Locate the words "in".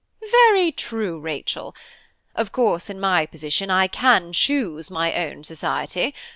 2.89-2.99